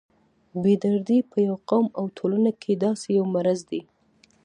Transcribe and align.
بې 0.61 0.73
دردي 0.83 1.19
په 1.31 1.37
یو 1.47 1.55
قوم 1.69 1.85
او 1.99 2.05
ټولنه 2.17 2.51
کې 2.61 2.81
داسې 2.85 3.07
یو 3.17 3.25
مرض 3.35 3.59
دی. 3.69 3.81